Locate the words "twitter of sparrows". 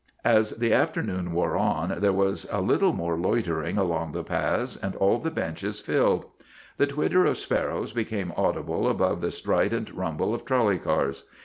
6.87-7.91